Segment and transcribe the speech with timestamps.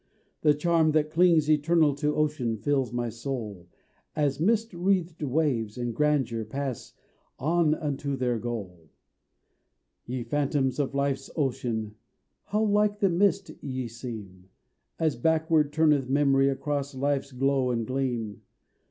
[0.41, 3.67] The charm that clings eternal to ocean fills my soul,
[4.15, 6.93] As mist wreathed waves in grandeur pass
[7.37, 8.89] on unto their goal!
[10.07, 11.93] Ye phantoms on Life's ocean!
[12.45, 14.49] how like the mist ye seem,
[14.97, 18.41] As backward turneth memory across Life's glow and gleam!